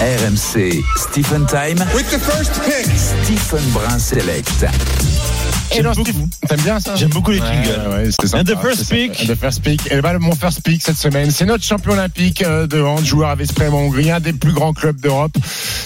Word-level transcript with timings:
RMC 0.00 0.82
Stephen 0.96 1.46
Time. 1.46 1.78
With 1.94 2.10
the 2.10 2.18
first 2.18 2.52
pick. 2.64 2.86
Stephen 2.96 3.62
Brun 3.72 3.98
Select. 3.98 4.66
Et 5.76 5.82
non, 5.82 5.92
Steve, 5.94 6.16
T'aimes 6.48 6.60
bien 6.62 6.80
ça? 6.80 6.96
J'aime 6.96 7.10
beaucoup 7.10 7.30
les 7.30 7.40
Ouais, 7.40 7.46
jingles. 7.46 7.88
ouais, 7.90 8.10
sympa, 8.10 8.40
And 8.40 8.44
the 8.44 8.60
first 8.60 8.90
pick. 8.90 9.12
The 9.26 9.34
first 9.36 9.62
pick. 9.62 9.80
Et 9.92 10.00
ben, 10.02 10.18
mon 10.18 10.32
first 10.34 10.62
pick 10.62 10.82
cette 10.82 10.96
semaine, 10.96 11.30
c'est 11.30 11.46
notre 11.46 11.64
champion 11.64 11.92
olympique 11.92 12.42
euh, 12.42 12.66
de 12.66 12.80
hand, 12.80 13.04
joueur 13.04 13.30
à 13.30 13.34
Vesprem 13.36 13.72
en 13.72 13.78
Hongrie, 13.82 14.10
un 14.10 14.20
des 14.20 14.32
plus 14.32 14.52
grands 14.52 14.72
clubs 14.72 15.00
d'Europe. 15.00 15.36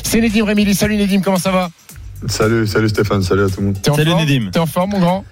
C'est 0.02 0.20
Nedim 0.20 0.45
Remili. 0.46 0.75
Salut 0.75 0.96
Nedim, 0.96 1.20
comment 1.20 1.38
ça 1.38 1.50
va? 1.52 1.70
Salut, 2.27 2.66
salut 2.66 2.88
Stéphane, 2.88 3.22
salut 3.22 3.45
à 3.45 3.48
tout 3.48 3.61
le 3.61 3.66
monde. 3.66 3.79
T'es 3.82 3.90
en 3.90 3.95
Salut 3.96 4.11
forme? 4.11 4.25
Nedim. 4.25 4.50
T'es 4.50 4.59
en 4.59 4.66
forme, 4.66 4.90
mon 4.93 5.00
grand? 5.00 5.25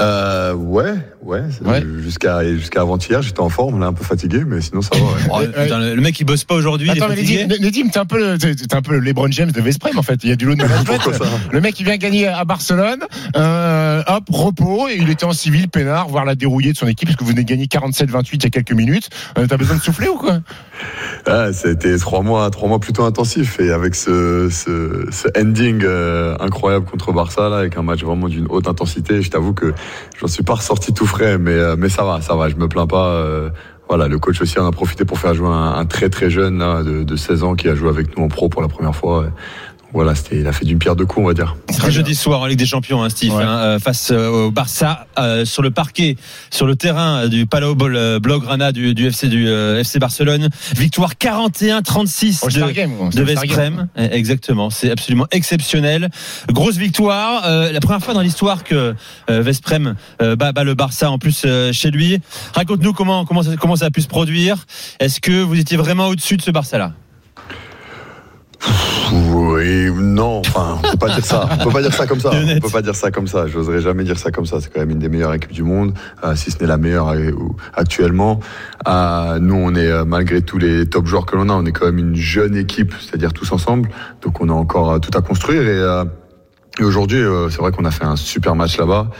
Euh, 0.00 0.52
ouais, 0.54 0.94
ouais, 1.22 1.42
c'est- 1.50 1.66
Ouais. 1.66 1.82
jusqu'à 2.00 2.44
jusqu'à 2.54 2.82
avant-hier, 2.82 3.20
j'étais 3.22 3.40
en 3.40 3.48
forme, 3.48 3.80
là 3.80 3.86
un 3.86 3.92
peu 3.92 4.04
fatigué, 4.04 4.42
mais 4.46 4.60
sinon 4.60 4.80
ça 4.82 4.90
va. 4.94 5.02
Ouais. 5.40 5.48
Oh, 5.56 5.62
putain, 5.62 5.78
le 5.94 6.00
mec 6.00 6.18
il 6.20 6.24
bosse 6.24 6.44
pas 6.44 6.54
aujourd'hui, 6.54 6.90
Attends. 6.90 7.08
Nedim, 7.08 7.88
t'es 7.90 7.98
un 7.98 8.04
peu, 8.04 8.18
le- 8.18 8.38
t'es 8.38 8.74
un 8.74 8.82
peu 8.82 8.92
le 8.92 9.00
LeBron 9.00 9.30
James 9.30 9.50
de 9.50 9.60
Vesprem 9.60 9.98
en 9.98 10.02
fait. 10.02 10.20
Il 10.22 10.30
y 10.30 10.32
a 10.32 10.36
du 10.36 10.46
lot 10.46 10.54
de 10.54 10.62
Le 11.52 11.60
mec, 11.60 11.78
il 11.80 11.84
vient 11.84 11.96
gagner 11.96 12.28
à 12.28 12.44
Barcelone. 12.44 13.00
Euh, 13.36 14.02
hop, 14.06 14.24
repos. 14.30 14.88
Et 14.88 14.96
il 15.00 15.10
était 15.10 15.24
en 15.24 15.32
civil, 15.32 15.68
peinard, 15.68 16.08
voir 16.08 16.24
la 16.24 16.34
dérouiller 16.34 16.72
de 16.72 16.78
son 16.78 16.86
équipe, 16.86 17.08
parce 17.08 17.16
que 17.16 17.24
vous 17.24 17.30
venez 17.30 17.42
de 17.42 17.48
gagner 17.48 17.66
47-28 17.66 18.28
il 18.34 18.42
y 18.44 18.46
a 18.46 18.50
quelques 18.50 18.72
minutes. 18.72 19.10
Euh, 19.38 19.46
T'as 19.48 19.56
besoin 19.56 19.76
de 19.76 19.82
souffler 19.82 20.08
ou 20.08 20.16
quoi 20.16 20.38
Ah, 21.26 21.52
ça 21.52 21.68
a 21.68 21.70
été 21.72 21.96
trois 21.98 22.22
mois, 22.22 22.48
trois 22.50 22.68
mois 22.68 22.78
plutôt 22.78 23.04
intensifs 23.04 23.58
et 23.60 23.70
avec 23.72 23.94
ce, 23.94 24.48
ce, 24.50 25.06
ce 25.10 25.28
ending 25.40 25.82
euh, 25.84 26.36
incroyable 26.40 26.84
contre 26.86 27.12
Barça 27.12 27.48
là, 27.48 27.58
avec 27.58 27.76
un 27.76 27.82
match 27.82 28.02
vraiment 28.04 28.28
d'une 28.28 28.46
haute 28.48 28.68
intensité. 28.68 29.22
Je 29.22 29.30
t'avoue 29.30 29.52
que 29.54 29.72
j'en 30.20 30.26
suis 30.26 30.42
pas 30.42 30.54
ressorti 30.54 30.92
tout 30.92 31.06
frais, 31.06 31.38
mais 31.38 31.52
euh, 31.52 31.76
mais 31.78 31.88
ça 31.88 32.04
va, 32.04 32.20
ça 32.20 32.34
va. 32.34 32.48
Je 32.48 32.56
me 32.56 32.68
plains 32.68 32.86
pas. 32.86 33.06
euh, 33.06 33.50
voilà, 33.88 34.06
le 34.06 34.18
coach 34.18 34.40
aussi 34.42 34.58
en 34.58 34.66
a 34.66 34.70
profité 34.70 35.06
pour 35.06 35.18
faire 35.18 35.32
jouer 35.34 35.48
un, 35.48 35.86
très 35.86 36.10
très 36.10 36.28
jeune 36.28 36.58
de, 36.58 37.04
de 37.04 37.16
16 37.16 37.42
ans 37.42 37.54
qui 37.54 37.70
a 37.70 37.74
joué 37.74 37.88
avec 37.88 38.16
nous 38.18 38.24
en 38.24 38.28
pro 38.28 38.50
pour 38.50 38.60
la 38.60 38.68
première 38.68 38.94
fois. 38.94 39.24
Voilà, 39.94 40.14
c'était, 40.14 40.36
il 40.40 40.46
a 40.46 40.52
fait 40.52 40.66
d'une 40.66 40.78
pierre 40.78 40.96
deux 40.96 41.06
coups, 41.06 41.24
on 41.24 41.28
va 41.28 41.34
dire. 41.34 41.56
C'était 41.70 41.90
jeudi 41.90 42.14
soir 42.14 42.40
en 42.42 42.46
Ligue 42.46 42.58
des 42.58 42.66
Champions, 42.66 43.02
hein, 43.02 43.08
Steve, 43.08 43.32
Ouais. 43.34 43.42
hein, 43.42 43.58
euh, 43.58 43.78
face 43.78 44.10
euh, 44.12 44.28
au 44.28 44.50
Barça, 44.50 45.06
euh, 45.18 45.46
sur 45.46 45.62
le 45.62 45.70
parquet, 45.70 46.16
sur 46.50 46.66
le 46.66 46.76
terrain 46.76 47.24
euh, 47.24 47.28
du 47.28 47.46
Palau 47.46 47.74
Bol- 47.74 48.18
Blaugrana 48.20 48.70
du, 48.72 48.92
du 48.94 49.06
FC 49.06 49.28
du 49.28 49.48
euh, 49.48 49.80
FC 49.80 49.98
Barcelone. 49.98 50.50
Victoire 50.76 51.14
41-36 51.14 52.44
All-Star 52.44 52.68
de, 52.68 52.72
Game. 52.72 52.92
de. 53.10 53.22
Vesprem. 53.22 53.88
Eh, 53.96 54.04
Exactement, 54.14 54.68
c'est 54.70 54.90
absolument 54.90 55.26
exceptionnel. 55.30 56.10
Grosse 56.52 56.76
victoire, 56.76 57.44
euh, 57.46 57.72
la 57.72 57.80
première 57.80 58.02
fois 58.02 58.14
dans 58.14 58.20
l'histoire 58.22 58.64
que 58.64 58.94
euh, 59.30 59.40
Vesprem 59.42 59.94
euh, 60.22 60.36
bat, 60.36 60.52
bat 60.52 60.64
le 60.64 60.74
Barça 60.74 61.10
en 61.10 61.18
plus 61.18 61.42
euh, 61.46 61.72
chez 61.72 61.90
lui. 61.90 62.18
Raconte-nous 62.54 62.92
comment 62.92 63.24
comment 63.24 63.42
ça, 63.42 63.56
comment 63.56 63.76
ça 63.76 63.86
a 63.86 63.90
pu 63.90 64.02
se 64.02 64.08
produire. 64.08 64.66
Est-ce 65.00 65.20
que 65.20 65.42
vous 65.42 65.58
étiez 65.58 65.76
vraiment 65.76 66.08
au-dessus 66.08 66.36
de 66.36 66.42
ce 66.42 66.50
Barça-là? 66.50 66.92
Oui, 69.58 69.90
non, 69.92 70.38
enfin, 70.46 70.78
on 70.78 70.90
peut 70.92 70.96
pas 70.96 71.14
dire 71.14 71.24
ça. 71.24 71.48
On 71.60 71.64
peut 71.64 71.70
pas 71.70 71.82
dire 71.82 71.92
ça 71.92 72.06
comme 72.06 72.20
ça. 72.20 72.30
On 72.56 72.60
peut 72.60 72.68
pas 72.70 72.82
dire 72.82 72.94
ça 72.94 73.10
comme 73.10 73.26
ça. 73.26 73.48
J'oserais 73.48 73.80
jamais 73.80 74.04
dire 74.04 74.16
ça 74.16 74.30
comme 74.30 74.46
ça. 74.46 74.60
C'est 74.60 74.72
quand 74.72 74.78
même 74.78 74.90
une 74.90 75.00
des 75.00 75.08
meilleures 75.08 75.34
équipes 75.34 75.52
du 75.52 75.64
monde, 75.64 75.94
euh, 76.22 76.36
si 76.36 76.52
ce 76.52 76.58
n'est 76.60 76.68
la 76.68 76.76
meilleure 76.78 77.08
euh, 77.08 77.32
actuellement. 77.74 78.38
Euh, 78.86 79.40
nous, 79.40 79.56
on 79.56 79.74
est 79.74 80.04
malgré 80.04 80.42
tous 80.42 80.58
les 80.58 80.86
top 80.86 81.06
joueurs 81.06 81.26
que 81.26 81.34
l'on 81.34 81.48
a, 81.48 81.54
on 81.54 81.66
est 81.66 81.72
quand 81.72 81.86
même 81.86 81.98
une 81.98 82.14
jeune 82.14 82.56
équipe, 82.56 82.94
c'est-à-dire 83.00 83.32
tous 83.32 83.50
ensemble. 83.50 83.90
Donc, 84.22 84.40
on 84.40 84.48
a 84.48 84.52
encore 84.52 85.00
tout 85.00 85.10
à 85.18 85.22
construire 85.22 85.62
et. 85.62 85.70
euh, 85.70 86.04
et 86.80 86.84
aujourd'hui, 86.84 87.20
c'est 87.50 87.58
vrai 87.58 87.72
qu'on 87.72 87.84
a 87.84 87.90
fait 87.90 88.04
un 88.04 88.14
super 88.14 88.54
match 88.54 88.78
là-bas. 88.78 89.10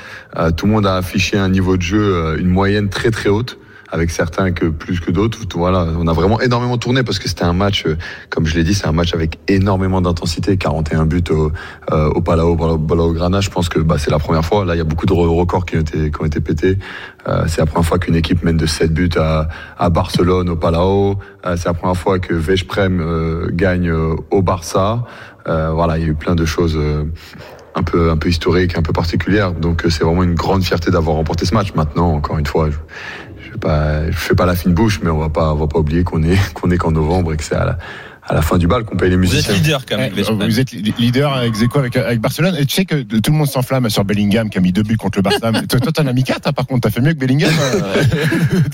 Tout 0.57 0.67
le 0.67 0.73
monde 0.73 0.87
a 0.87 0.95
affiché 0.95 1.37
un 1.37 1.49
niveau 1.49 1.77
de 1.77 1.83
jeu, 1.83 2.39
une 2.39 2.47
moyenne 2.47 2.89
très 2.89 3.11
très 3.11 3.31
haute, 3.31 3.59
avec 3.91 4.11
certains 4.11 4.53
que 4.53 4.67
plus 4.67 5.01
que 5.01 5.11
d'autres. 5.11 5.39
Voilà, 5.55 5.87
on 5.99 6.07
a 6.07 6.13
vraiment 6.13 6.41
énormément 6.41 6.77
tourné 6.79 7.03
parce 7.03 7.19
que 7.19 7.29
c'était 7.29 7.45
un 7.45 7.53
match, 7.53 7.85
euh, 7.87 7.97
comme 8.31 8.47
je 8.47 8.55
l'ai 8.55 8.65
dit, 8.65 8.75
c'est 8.75 8.87
un 8.87 8.93
match 8.93 9.15
avec 9.15 9.39
énormément 9.49 10.01
d'intensité. 10.01 10.57
41 10.57 11.07
buts 11.07 11.23
au, 11.31 11.51
euh, 11.93 12.09
au 12.11 12.21
Palau, 12.21 12.57
au 12.57 12.79
Blaugrana. 12.79 13.41
Je 13.41 13.51
pense 13.51 13.69
que 13.69 13.79
bah, 13.79 13.97
c'est 13.99 14.11
la 14.11 14.19
première 14.19 14.45
fois. 14.45 14.65
Là, 14.65 14.75
il 14.75 14.79
y 14.79 14.81
a 14.81 14.85
beaucoup 14.85 15.07
de 15.07 15.13
re- 15.13 15.39
records 15.39 15.65
qui 15.67 15.77
ont 15.77 15.81
été, 15.81 16.11
qui 16.11 16.21
ont 16.21 16.25
été 16.27 16.41
pétés. 16.41 16.79
Euh, 17.29 17.45
c'est 17.47 17.61
la 17.61 17.67
première 17.67 17.87
fois 17.87 17.99
qu'une 17.99 18.17
équipe 18.17 18.43
mène 18.43 18.57
de 18.57 18.67
7 18.67 18.93
buts 18.93 19.11
à, 19.17 19.49
à 19.79 19.91
Barcelone, 19.91 20.49
au 20.49 20.57
Palau. 20.57 21.19
Euh, 21.47 21.57
c'est 21.57 21.67
la 21.69 21.75
première 21.75 21.97
fois 21.97 22.19
que 22.19 22.35
Veszprem 22.35 23.01
euh, 23.01 23.49
gagne 23.53 23.89
euh, 23.91 24.15
au 24.31 24.43
Barça. 24.43 25.05
Voilà, 25.47 25.97
il 25.97 26.03
y 26.05 26.07
a 26.07 26.09
eu 26.11 26.15
plein 26.15 26.35
de 26.35 26.45
choses. 26.45 26.79
un 27.75 27.83
peu 27.83 28.11
un 28.11 28.19
peu 28.19 28.29
historiques, 28.29 28.77
un 28.77 28.83
peu 28.83 28.93
particulières. 28.93 29.53
Donc 29.53 29.83
c'est 29.89 30.05
vraiment 30.05 30.23
une 30.23 30.35
grande 30.35 30.63
fierté 30.63 30.91
d'avoir 30.91 31.17
remporté 31.17 31.47
ce 31.47 31.55
match. 31.55 31.73
Maintenant, 31.75 32.13
encore 32.13 32.37
une 32.37 32.45
fois, 32.45 32.69
pas 33.59 34.11
je 34.11 34.17
fais 34.17 34.35
pas 34.35 34.47
la 34.47 34.55
fine 34.57 34.73
bouche, 34.73 35.01
mais 35.03 35.11
on 35.11 35.19
va 35.19 35.29
pas 35.29 35.53
on 35.53 35.57
va 35.57 35.67
pas 35.67 35.79
oublier 35.79 36.03
qu'on 36.05 36.23
est 36.23 36.39
qu'on 36.55 36.71
est 36.71 36.79
qu'en 36.79 36.91
novembre 36.93 37.33
et 37.35 37.37
que 37.37 37.45
c'est 37.45 37.55
à 37.57 37.65
la 37.65 37.79
à 38.31 38.35
la 38.35 38.43
fin 38.43 38.59
du 38.59 38.67
bal 38.67 38.85
qu'on 38.85 38.95
paye 38.99 39.09
les 39.09 39.17
Vous 39.17 39.25
êtes 39.25 39.33
musiciens. 39.33 39.55
leader 39.55 39.87
quand 39.89 39.97
même. 39.97 40.11
Ouais, 40.13 40.19
Vesprem. 40.19 40.43
vous 40.47 40.61
êtes 40.61 40.71
leader 40.73 41.33
avec 41.33 41.55
Zeko 41.55 41.79
avec, 41.79 41.97
avec 41.97 42.21
Barcelone. 42.21 42.57
Et 42.59 42.67
tu 42.67 42.75
sais 42.75 42.85
que 42.85 42.97
tout 42.97 43.33
le 43.33 43.39
monde 43.39 43.47
s'enflamme 43.47 43.89
sur 43.89 44.05
Bellingham 44.05 44.51
qui 44.51 44.59
a 44.59 44.61
mis 44.61 44.71
deux 44.71 44.83
buts 44.83 44.99
contre 44.99 45.17
le 45.17 45.23
Barça. 45.23 45.51
Toi, 45.67 45.81
toi, 45.81 45.93
t'en 45.93 46.07
as 46.07 46.13
mis 46.13 46.25
quatre, 46.25 46.47
hein, 46.47 46.53
par 46.53 46.67
contre. 46.67 46.83
T'as 46.83 46.91
fait 46.91 47.01
mieux 47.01 47.15
que 47.15 47.19
Bellingham. 47.19 47.51
euh. 47.51 48.03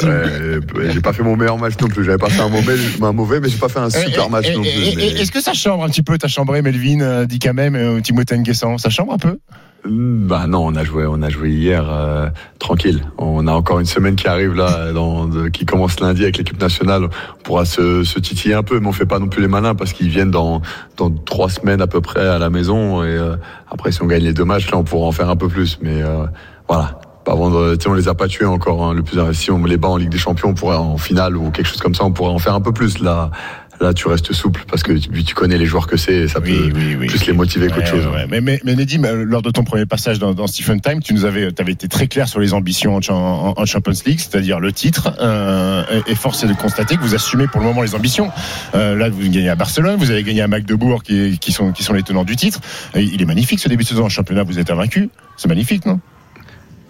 Ouais, 0.03 0.09
euh, 0.09 0.61
j'ai 0.93 1.01
pas 1.01 1.13
fait 1.13 1.23
mon 1.23 1.37
meilleur 1.37 1.57
match 1.57 1.75
non 1.81 1.87
plus. 1.87 2.05
J'avais 2.05 2.19
pas 2.19 2.31
fait 2.31 2.41
un 2.43 2.49
mauvais, 2.49 2.75
un 3.01 3.13
mauvais, 3.13 3.39
mais 3.39 3.49
j'ai 3.49 3.59
pas 3.59 3.69
fait 3.69 3.79
un 3.79 3.91
super 3.91 4.25
Et- 4.27 4.29
match 4.29 4.47
et- 4.49 4.55
non 4.57 4.63
et- 4.65 4.73
plus. 4.73 4.97
mais- 4.97 5.21
Est-ce 5.21 5.31
que 5.31 5.41
ça 5.41 5.53
chambre 5.53 5.85
un 5.85 5.89
petit 5.89 6.03
peu 6.03 6.19
T'as 6.19 6.27
chambré 6.27 6.61
Melvin, 6.61 7.01
euh, 7.01 7.25
Dikamem, 7.27 7.77
euh, 7.77 8.01
Timothée 8.01 8.37
Nguessan 8.37 8.77
Ça 8.79 8.91
chambre 8.91 9.13
un 9.15 9.19
peu? 9.19 9.39
Bah 9.87 10.47
non, 10.47 10.65
on 10.67 10.75
a 10.77 10.83
joué, 10.85 11.05
on 11.07 11.21
a 11.21 11.29
joué 11.29 11.51
hier 11.51 11.85
euh, 11.91 12.31
tranquille. 12.59 13.05
On 13.19 13.47
a 13.47 13.53
encore 13.53 13.81
une 13.81 13.87
semaine 13.87 14.17
qui 14.17 14.27
arrive 14.29 14.55
là, 14.55 14.93
dans, 14.95 15.27
de- 15.27 15.49
qui 15.49 15.67
commence 15.67 16.01
lundi 16.01 16.23
avec 16.23 16.39
l'équipe 16.39 16.59
nationale. 16.59 17.05
On 17.05 17.43
pourra 17.43 17.67
se, 17.67 18.03
se 18.03 18.19
titiller 18.19 18.55
un 18.55 18.63
peu, 18.63 18.81
mais 18.81 18.87
on 18.87 18.93
fait 18.93 19.05
pas 19.05 19.19
non 19.19 19.29
plus 19.29 19.43
les 19.43 19.49
malins 19.49 19.75
parce 19.75 19.93
qu'ils 19.93 20.09
viennent 20.09 20.31
dans 20.31 20.63
dans 20.97 21.11
trois 21.11 21.51
semaines 21.51 21.83
à 21.83 21.87
peu 21.87 22.01
près 22.01 22.27
à 22.27 22.39
la 22.39 22.49
maison. 22.49 23.03
Et 23.05 23.09
euh, 23.09 23.37
après, 23.71 23.93
si 23.93 24.01
on 24.03 24.07
gagne 24.07 24.23
les 24.25 24.33
deux 24.33 24.45
matchs, 24.47 24.71
là, 24.71 24.79
on 24.79 24.85
pourra 24.85 25.07
en 25.07 25.13
faire 25.13 25.29
un 25.29 25.37
peu 25.37 25.49
plus. 25.49 25.79
Mais 25.83 26.03
euh, 26.03 26.25
voilà. 26.67 26.99
Pas 27.27 27.35
vendre, 27.35 27.75
on 27.87 27.95
les 27.95 28.07
a 28.09 28.15
pas 28.15 28.29
tués 28.29 28.45
encore. 28.45 28.85
hein, 28.85 28.93
le 28.93 29.03
plus, 29.03 29.19
si 29.33 29.51
on 29.51 29.65
les 29.65 29.79
bat 29.79 29.89
en 29.89 29.97
Ligue 29.97 30.11
des 30.11 30.19
Champions, 30.19 30.51
on 30.51 30.55
pourrait 30.55 30.77
en 30.77 30.99
finale 30.99 31.39
ou 31.39 31.51
quelque 31.51 31.65
chose 31.69 31.81
comme 31.81 31.95
ça, 31.95 32.05
on 32.05 32.13
pourrait 32.13 32.31
en 32.31 32.39
faire 32.39 32.55
un 32.55 32.61
peu 32.61 32.71
plus. 32.73 32.99
Là, 33.01 33.31
là, 33.81 33.93
tu 33.95 34.09
restes 34.09 34.33
souple 34.33 34.65
parce 34.71 34.83
que 34.83 34.93
tu, 34.93 35.35
connais 35.35 35.59
les 35.59 35.67
joueurs 35.67 35.87
que 35.87 35.97
c'est. 35.97 36.15
et 36.15 36.29
Ça 36.29 36.41
peut 36.41 36.51
plus 36.73 37.27
les 37.27 37.33
motiver 37.33 37.67
qu'autre 37.69 37.81
Ouais, 37.81 37.87
chose. 37.87 38.07
ouais. 38.07 38.27
Mais, 38.31 38.41
mais, 38.41 38.61
mais 38.65 38.75
Nedim, 38.75 39.05
euh, 39.05 39.25
lors 39.25 39.43
de 39.43 39.51
ton 39.51 39.65
premier 39.65 39.87
passage 39.87 40.19
dans, 40.19 40.33
dans 40.35 40.47
Stephen 40.47 40.81
Time, 40.81 41.03
tu 41.03 41.13
nous 41.15 41.25
avais, 41.25 41.49
avais 41.61 41.73
été 41.73 41.89
très 41.89 42.07
clair 42.07 42.29
sur 42.29 42.41
les 42.41 42.55
ambitions 42.55 42.95
en, 42.97 43.01
cha- 43.01 43.15
en- 43.15 43.55
en 43.57 43.65
Champions 43.67 43.93
League, 44.07 44.21
c'est-à-dire 44.21 44.61
le 44.61 44.73
titre. 44.73 45.13
Euh, 45.21 45.83
et 46.07 46.15
force 46.15 46.43
est 46.45 46.49
de 46.49 46.55
constater 46.55 46.97
que 46.97 47.03
vous 47.03 47.15
assumez 47.15 47.47
pour 47.47 47.61
le 47.61 47.67
moment 47.67 47.83
les 47.83 47.95
ambitions. 47.95 48.31
Euh, 48.75 48.95
là, 48.97 49.09
vous 49.11 49.21
gagnez 49.23 49.49
à 49.49 49.55
Barcelone, 49.57 49.97
vous 49.99 50.11
avez 50.11 50.23
gagné 50.23 50.41
à 50.43 50.49
Magdebourg, 50.49 51.03
qui, 51.03 51.39
qui 51.39 51.53
sont, 51.53 51.73
qui 51.73 51.83
sont 51.83 51.93
les 51.93 52.03
tenants 52.03 52.25
du 52.25 52.37
titre. 52.37 52.61
Et 52.95 53.03
il 53.03 53.21
est 53.21 53.27
magnifique 53.27 53.59
ce 53.61 53.69
début 53.69 53.83
de 53.85 53.89
saison 53.89 54.05
en 54.05 54.09
championnat. 54.09 54.45
Vous 54.45 54.59
êtes 54.59 54.71
invaincu. 54.71 55.11
C'est 55.37 55.49
magnifique, 55.49 55.85
non? 55.87 56.01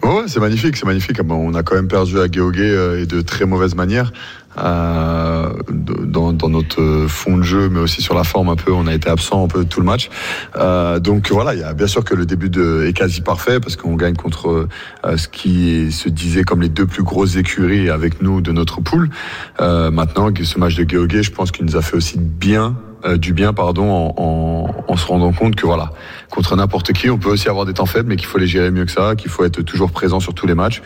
Ouais, 0.03 0.25
c'est 0.27 0.41
magnifique, 0.41 0.77
c'est 0.77 0.85
magnifique. 0.85 1.17
Ah 1.19 1.25
on 1.33 1.55
a 1.55 1.63
quand 1.63 1.77
même 1.77 1.89
perdu 1.89 2.19
à 2.21 2.27
Géogé 2.31 2.61
euh, 2.63 3.03
et 3.03 3.07
de 3.07 3.23
très 3.23 3.47
mauvaise 3.47 3.75
manière 3.75 4.13
euh, 4.59 5.53
dans, 5.71 6.33
dans 6.33 6.49
notre 6.49 7.07
fond 7.09 7.37
de 7.39 7.43
jeu, 7.43 7.69
mais 7.69 7.81
aussi 7.81 8.03
sur 8.03 8.15
la 8.15 8.25
forme 8.25 8.49
un 8.49 8.57
peu. 8.57 8.73
On 8.73 8.87
a 8.87 8.95
été 8.95 9.09
absent 9.09 9.45
un 9.45 9.49
peu 9.49 9.65
tout 9.65 9.81
le 9.81 9.87
match. 9.87 10.11
Euh, 10.57 11.01
donc 11.01 11.31
voilà, 11.31 11.55
il 11.55 11.61
y 11.61 11.65
a 11.65 11.73
bien 11.75 11.87
sûr 11.87 12.05
que 12.05 12.15
le 12.15 12.27
début 12.27 12.51
de, 12.51 12.85
est 12.87 12.93
quasi 12.93 13.21
parfait 13.21 13.61
parce 13.61 13.77
qu'on 13.77 13.97
gagne 13.97 14.17
contre 14.17 14.69
euh, 15.05 15.17
ce 15.17 15.29
qui 15.29 15.91
se 15.93 16.09
disait 16.09 16.45
comme 16.45 16.63
les 16.63 16.69
deux 16.69 16.87
plus 16.87 17.03
grosses 17.03 17.37
écuries 17.37 17.91
avec 17.91 18.23
nous 18.23 18.41
de 18.41 18.53
notre 18.53 18.81
poule. 18.81 19.11
Euh, 19.61 19.91
maintenant, 19.91 20.29
ce 20.43 20.59
match 20.59 20.77
de 20.77 20.89
Géogé, 20.89 21.23
je 21.23 21.31
pense 21.33 21.51
qu'il 21.51 21.65
nous 21.65 21.77
a 21.77 21.83
fait 21.83 21.97
aussi 21.97 22.19
bien. 22.19 22.77
euh, 23.05 23.17
du 23.17 23.33
bien, 23.33 23.53
pardon, 23.53 23.91
en, 23.91 24.15
en, 24.17 24.85
en 24.89 24.97
se 24.97 25.07
rendant 25.07 25.33
compte 25.33 25.57
que 25.57 25.67
voilà, 25.67 25.91
contre 26.31 26.57
n'importe 26.57 26.93
qui, 26.93 27.11
on 27.11 27.19
peut 27.19 27.31
aussi 27.31 27.49
avoir 27.49 27.67
des 27.67 27.75
temps 27.75 27.87
faibles, 27.87 28.09
mais 28.09 28.17
qu'il 28.17 28.27
faut 28.27 28.39
les 28.39 28.47
gérer 28.47 28.71
mieux 28.71 28.85
que 28.85 28.93
ça, 28.93 29.15
qu'il 29.17 29.31
faut 29.31 29.45
être 29.45 29.63
toujours 29.63 29.91
présent 29.91 30.21
sur 30.21 30.35
tous 30.35 30.47
les 30.47 30.55
matchs. 30.55 30.83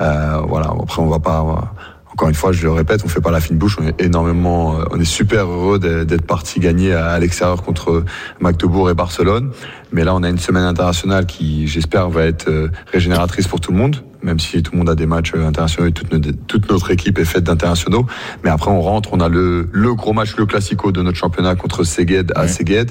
Euh, 0.00 0.38
voilà. 0.46 0.68
Après, 0.82 1.02
on 1.02 1.08
va 1.08 1.18
pas. 1.18 1.74
Encore 2.18 2.30
une 2.30 2.34
fois, 2.34 2.50
je 2.50 2.64
le 2.64 2.72
répète, 2.72 3.02
on 3.04 3.08
fait 3.08 3.20
pas 3.20 3.30
la 3.30 3.38
fine 3.38 3.58
bouche. 3.58 3.76
On 3.80 3.86
est 3.86 4.02
énormément, 4.02 4.80
euh, 4.80 4.84
on 4.90 4.98
est 4.98 5.04
super 5.04 5.46
heureux 5.46 5.78
d'être 5.78 6.26
parti 6.26 6.58
gagner 6.58 6.92
à, 6.92 7.16
l'extérieur 7.20 7.62
contre 7.62 8.02
Magdebourg 8.40 8.90
et 8.90 8.94
Barcelone. 8.94 9.52
Mais 9.92 10.02
là, 10.02 10.16
on 10.16 10.24
a 10.24 10.28
une 10.28 10.40
semaine 10.40 10.64
internationale 10.64 11.26
qui, 11.26 11.68
j'espère, 11.68 12.10
va 12.10 12.24
être 12.24 12.48
euh, 12.48 12.70
régénératrice 12.92 13.46
pour 13.46 13.60
tout 13.60 13.70
le 13.70 13.78
monde. 13.78 14.02
Même 14.22 14.40
si 14.40 14.62
tout 14.64 14.72
le 14.72 14.78
monde 14.78 14.90
a 14.90 14.94
des 14.96 15.06
matchs 15.06 15.32
euh, 15.36 15.46
internationaux 15.46 15.88
et 15.88 15.92
toute 15.92 16.12
notre, 16.12 16.30
toute 16.48 16.68
notre 16.70 16.90
équipe 16.90 17.18
est 17.18 17.24
faite 17.24 17.44
d'internationaux. 17.44 18.04
Mais 18.42 18.50
après, 18.50 18.70
on 18.70 18.80
rentre, 18.80 19.10
on 19.12 19.20
a 19.20 19.28
le, 19.28 19.68
le 19.72 19.94
gros 19.94 20.12
match, 20.12 20.34
le 20.36 20.44
classico 20.44 20.90
de 20.90 21.02
notre 21.02 21.16
championnat 21.16 21.54
contre 21.54 21.84
Segued 21.84 22.32
à 22.34 22.42
Ouais. 22.42 22.86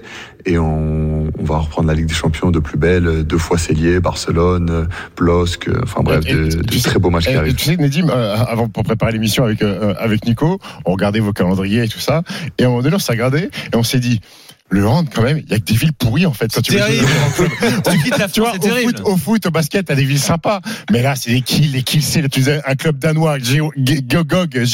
Et 0.46 0.58
on, 0.58 1.28
on 1.38 1.44
va 1.44 1.58
reprendre 1.58 1.90
la 1.90 1.94
Ligue 1.96 2.06
des 2.06 2.14
Champions 2.14 2.52
de 2.52 2.60
plus 2.60 2.78
belle. 2.78 3.08
euh, 3.08 3.24
Deux 3.24 3.38
fois 3.38 3.58
Cellier, 3.58 4.00
Barcelone, 4.00 4.88
Blosque. 5.18 5.68
euh, 5.68 5.82
Enfin 5.84 6.02
bref, 6.04 6.24
Et- 6.28 6.34
de, 6.34 6.46
et- 6.46 6.50
de 6.50 6.64
tu 6.64 6.80
sais- 6.80 6.90
très 6.90 7.00
beaux 7.00 7.10
matchs 7.10 7.28
qui 7.28 7.36
arrivent. 7.36 7.56
tu 7.56 7.66
sais, 7.66 7.76
Nedim, 7.76 8.08
euh, 8.10 8.36
avant 8.48 8.70
pour 8.70 8.84
préparer 8.84 9.12
l'émission 9.12 9.44
avec 9.44 9.62
euh, 9.62 9.94
avec 10.00 10.26
Nico, 10.26 10.60
on 10.86 10.94
regardait 10.94 11.20
vos 11.20 11.34
calendriers 11.34 11.84
et 11.84 11.88
tout 11.90 12.00
ça, 12.00 12.22
et 12.58 12.64
à 12.64 12.68
un 12.68 12.70
moment 12.70 12.82
donné, 12.82 12.96
on 12.96 13.00
s'est 13.00 13.12
regardé 13.12 13.50
et 13.74 13.76
on 13.76 13.84
s'est 13.84 14.00
dit. 14.00 14.22
Le 14.70 14.86
hand, 14.86 15.08
quand 15.14 15.22
même, 15.22 15.38
il 15.46 15.50
y 15.50 15.54
a 15.54 15.60
que 15.60 15.64
des 15.64 15.76
villes 15.76 15.94
pourries, 15.94 16.26
en 16.26 16.34
fait. 16.34 16.52
Quand 16.54 16.62
tu 16.62 16.74
Terrible. 16.76 17.06
veux. 17.38 17.48
Tu 17.92 17.98
quittes 18.04 18.18
la 18.18 18.28
Tu 18.28 18.42
vois, 18.42 18.54
au 18.54 18.58
terrible. 18.58 18.98
foot, 18.98 19.02
au 19.06 19.16
foot, 19.18 19.46
au 19.46 19.52
basket, 19.52 19.86
t'as 19.86 19.96
des 19.96 20.04
villes 20.04 20.20
sympas. 20.20 20.60
Mais 20.92 21.02
là, 21.02 21.16
c'est 21.16 21.32
les 21.32 21.42
kills, 21.42 21.68
les 21.72 21.84
kills, 21.84 22.02
c'est 22.02 22.22
un 22.68 22.76
club 22.76 22.98
danois, 23.00 23.38
Géo- 23.40 23.72
G- 23.78 24.02
Gogog, 24.02 24.50
GOG. 24.52 24.66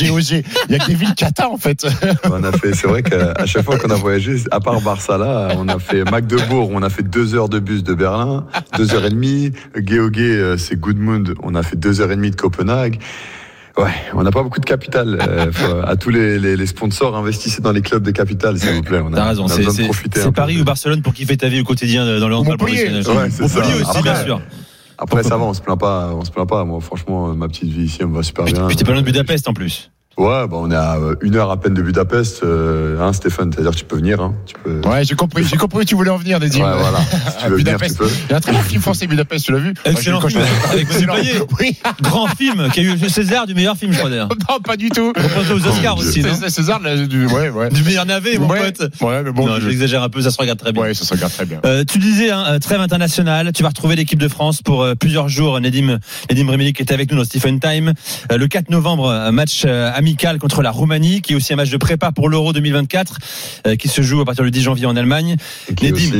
Il 0.68 0.72
y 0.72 0.75
a 0.75 0.80
que 0.80 0.88
des 0.88 0.95
villes 0.95 1.13
cata, 1.16 1.48
en 1.50 1.57
fait. 1.57 1.86
On 2.24 2.44
a 2.44 2.51
fait, 2.51 2.74
c'est 2.74 2.88
vrai 2.88 3.04
qu'à 3.04 3.45
chaque 3.45 3.63
fois 3.66 3.78
qu'on 3.78 3.92
a 3.92 3.95
voyagé, 3.95 4.38
à 4.50 4.60
part 4.60 4.81
Barça 4.81 5.18
là, 5.18 5.50
on 5.57 5.68
a 5.68 5.78
fait 5.78 6.04
Magdebourg, 6.10 6.72
on 6.74 6.81
a 6.81 6.89
fait 6.89 7.04
deux 7.04 7.36
heures 7.36 7.50
de 7.50 7.60
bus 7.60 7.84
de 7.84 7.94
Berlin, 7.94 8.48
deux 8.78 8.94
heures 8.96 9.06
et 9.06 9.10
demie. 9.12 9.51
Geogé, 9.75 10.22
euh, 10.24 10.57
c'est 10.57 10.75
Goodmund, 10.80 11.36
on 11.44 11.54
a 11.56 11.62
fait 11.63 11.75
deux 11.75 12.01
heures 12.01 12.12
et 12.12 12.16
demie 12.16 12.31
de 12.31 12.36
Copenhague. 12.36 13.00
Ouais, 13.78 13.92
on 14.14 14.22
n'a 14.22 14.30
pas 14.31 14.44
beaucoup 14.44 14.60
de 14.60 14.66
capital. 14.66 15.18
Euh, 15.22 15.52
faut- 15.52 15.78
à 15.88 15.96
tous 15.96 16.10
les, 16.12 16.38
les, 16.38 16.56
les 16.56 16.66
sponsors, 16.68 17.16
investissez 17.16 17.62
dans 17.62 17.72
les 17.72 17.81
clubs 17.81 18.04
de 18.04 18.12
capital, 18.12 18.58
s'il 18.60 18.70
vous 18.72 18.81
plaît. 18.84 19.00
On 19.04 19.12
a, 19.14 19.16
T'as 19.16 19.25
raison, 19.30 19.44
on 19.44 19.46
a 19.48 19.50
c'est 19.50 19.64
besoin 19.64 19.88
de 19.88 19.94
c'est- 19.94 20.20
c'est. 20.22 20.31
Paris 20.31 20.62
ou 20.62 20.64
Barcelone 20.64 21.02
pour 21.02 21.14
kiffer 21.14 21.38
ta 21.38 21.48
vie 21.50 21.62
au 21.62 21.64
quotidien 21.64 22.04
euh, 22.06 22.20
dans 22.20 22.30
le 22.30 22.36
handball 22.36 22.58
professionnel. 22.58 23.04
Ouais, 23.08 23.30
c'est 23.31 23.48
ça. 23.48 23.60
aussi, 23.62 23.81
Après, 23.84 24.02
bien 24.04 24.24
sûr. 24.24 24.42
Après, 25.00 25.24
ça 25.24 25.38
va, 25.38 25.44
on 25.46 25.54
se 25.56 25.62
plaint 25.62 25.80
pas, 25.80 26.12
on 26.14 26.24
se 26.24 26.30
plaint 26.31 26.48
pas. 26.48 26.64
Moi, 26.66 26.80
franchement, 26.81 27.34
ma 27.34 27.48
petite 27.48 27.70
vie 27.72 27.86
ici, 27.86 27.98
elle 28.02 28.08
me 28.08 28.16
va 28.16 28.22
super 28.24 28.46
Puis 28.46 28.54
bien. 28.54 28.68
puis 28.68 28.75
t'es 28.75 28.86
pas 28.86 28.92
loin 28.92 29.02
de 29.02 29.06
Budapest 29.06 29.48
en 29.48 29.54
plus. 29.54 29.90
Ouais, 30.15 30.48
bah, 30.48 30.57
on 30.60 30.69
est 30.69 30.75
à 30.75 30.95
euh, 30.98 31.15
une 31.21 31.36
heure 31.36 31.50
à 31.50 31.60
peine 31.60 31.74
de 31.74 31.81
Budapest, 31.81 32.44
euh, 32.44 33.00
hein, 33.01 33.13
Stéphane. 33.13 33.51
C'est-à-dire 33.51 33.71
que 33.71 33.77
tu 33.77 33.86
peux 33.86 33.95
venir, 33.95 34.21
hein, 34.21 34.36
tu 34.45 34.54
peux. 34.63 34.80
Ouais, 34.88 35.04
j'ai 35.04 35.15
compris, 35.15 35.44
j'ai 35.44 35.57
compris 35.57 35.80
où 35.80 35.83
tu 35.86 35.95
voulais 35.95 36.12
en 36.12 36.18
venir, 36.18 36.39
Nedim. 36.39 36.60
Ouais, 36.60 36.77
voilà. 36.77 37.00
Si 37.31 37.44
tu 37.44 37.50
veux 37.50 37.57
venir, 37.57 37.57
tu 37.57 37.63
Budapest. 37.63 37.98
peux. 37.98 38.07
Il 38.27 38.31
y 38.31 38.33
a 38.33 38.38
un 38.38 38.39
très 38.39 38.51
bon 38.51 38.60
film 38.62 38.81
français, 38.81 39.07
Budapest, 39.07 39.45
tu 39.45 39.51
l'as 39.51 39.57
vu 39.57 39.74
Excellent 39.86 40.21
je- 40.21 40.27
film, 40.27 40.44
quand 40.44 40.68
je- 40.71 40.74
avec 40.74 40.88
Payet. 40.88 41.42
Oui. 41.60 41.77
Grand 42.01 42.27
film 42.27 42.69
qui 42.71 42.81
a 42.81 42.83
eu 42.83 43.10
César 43.10 43.48
du 43.48 43.56
meilleur 43.56 43.75
film, 43.75 43.92
je 43.92 43.98
crois 43.98 44.10
d'ailleurs. 44.12 44.30
Non, 44.50 44.60
pas 44.60 44.77
du 44.77 44.89
tout. 44.89 45.13
On 45.15 45.30
pense 45.30 45.50
aux 45.51 45.68
Oscars 45.68 45.95
Oh, 45.98 46.01
aussi, 46.01 46.21
non 46.21 46.30
César, 46.48 46.80
là, 46.80 46.95
du, 47.07 47.25
ouais, 47.25 47.50
ouais. 47.50 47.69
Du 47.69 47.81
meilleur 47.83 48.06
navet, 48.06 48.38
mon 48.38 48.48
ouais. 48.50 48.71
pote. 48.71 48.92
Ouais, 49.01 49.24
mais 49.24 49.31
bon. 49.31 49.48
non, 49.48 49.56
je- 49.60 49.68
j'exagère 49.69 50.04
un 50.04 50.10
peu, 50.10 50.21
ça 50.21 50.30
se 50.30 50.38
regarde 50.38 50.60
très 50.60 50.71
bien. 50.74 50.83
Ouais, 50.83 50.94
ça 50.94 51.06
se 51.06 51.13
regarde 51.13 51.33
très 51.33 51.45
bien. 51.45 51.60
Euh, 51.65 51.83
tu 51.89 51.98
disais, 51.98 52.30
hein, 52.30 52.60
trêve 52.60 52.81
internationale, 52.81 53.51
tu 53.51 53.63
vas 53.63 53.69
retrouver 53.69 53.95
l'équipe 53.95 54.19
de 54.19 54.27
France 54.27 54.62
pour 54.62 54.83
euh, 54.83 54.94
plusieurs 54.94 55.27
jours. 55.27 55.60
Nedim, 55.60 55.98
Nedim 56.30 56.50
Remili 56.51 56.74
qui 56.74 56.83
était 56.83 56.94
avec 56.94 57.12
nous 57.12 57.18
dans 57.18 57.24
Stephen 57.25 57.60
Time. 57.60 57.94
Euh, 58.31 58.38
le 58.38 58.48
4 58.48 58.69
novembre, 58.69 59.10
un 59.10 59.31
match 59.31 59.63
euh, 59.65 59.92
amical 60.03 60.38
contre 60.38 60.61
la 60.61 60.69
Roumanie, 60.71 61.21
qui 61.21 61.31
est 61.31 61.35
aussi 61.35 61.53
un 61.53 61.55
match 61.55 61.69
de 61.69 61.77
prépa 61.77 62.11
pour 62.11 62.27
l'Euro 62.27 62.51
2024, 62.51 63.17
euh, 63.67 63.75
qui 63.77 63.88
se 63.88 64.01
joue 64.01 64.19
à 64.19 64.25
partir 64.25 64.44
du 64.44 64.51
10 64.51 64.61
janvier 64.61 64.85
en 64.85 64.97
Allemagne. 64.97 65.38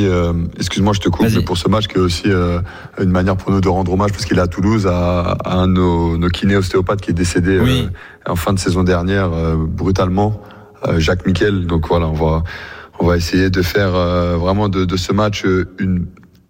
Euh, 0.06 0.32
excuse-moi, 0.58 0.94
je 0.94 1.00
te 1.00 1.10
coupe, 1.10 1.26
mais 1.30 1.42
pour 1.42 1.58
ce 1.58 1.68
match 1.68 1.86
qui 1.86 1.96
est 1.96 2.00
aussi 2.00 2.24
euh, 2.26 2.60
une 2.98 3.10
manière 3.10 3.36
pour 3.36 3.50
nous 3.50 3.60
de 3.60 3.68
rendre 3.68 3.92
hommage 3.92 4.12
parce 4.12 4.24
qu'il 4.24 4.38
est 4.38 4.40
à 4.42 4.46
Toulouse 4.46 4.86
à, 4.86 5.36
à 5.44 5.56
un 5.56 5.68
de 5.68 5.74
nos, 5.74 6.16
nos 6.16 6.28
kinés 6.28 6.56
ostéopathes 6.56 7.02
qui 7.02 7.10
est 7.10 7.14
décédé 7.14 7.60
Oui. 7.60 7.88
en 8.26 8.36
fin 8.36 8.54
de 8.54 8.58
saison 8.58 8.84
dernière 8.84 9.28
brutalement, 9.56 10.40
Jacques 10.96 11.26
Miquel. 11.26 11.66
Donc 11.66 11.88
voilà, 11.88 12.06
on 12.06 12.14
va 12.14 12.42
on 13.00 13.06
va 13.06 13.16
essayer 13.16 13.50
de 13.50 13.60
faire 13.60 13.90
vraiment 14.38 14.68
de, 14.68 14.84
de 14.84 14.96
ce 14.96 15.12
match 15.12 15.44
une 15.78 16.06